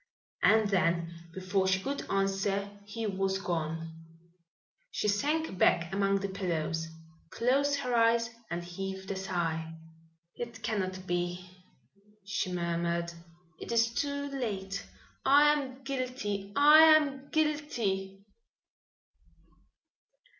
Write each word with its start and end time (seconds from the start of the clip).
And 0.41 0.67
then 0.71 1.13
before 1.31 1.67
she 1.67 1.79
could 1.79 2.09
answer 2.09 2.71
he 2.85 3.05
was 3.05 3.37
gone. 3.37 3.93
She 4.89 5.07
sank 5.07 5.59
back 5.59 5.93
among 5.93 6.21
the 6.21 6.27
pillows, 6.27 6.87
closed 7.29 7.75
her 7.81 7.93
eyes 7.93 8.27
and 8.49 8.63
heaved 8.63 9.11
a 9.11 9.15
sigh. 9.15 9.75
"It 10.33 10.63
cannot 10.63 11.05
be!" 11.05 11.47
she 12.25 12.51
murmured. 12.51 13.13
"It 13.59 13.71
is 13.71 13.93
too 13.93 14.27
late! 14.31 14.83
I 15.23 15.53
am 15.53 15.83
guilty! 15.83 16.51
I 16.55 16.79
am 16.97 17.29
guilty!" 17.29 18.25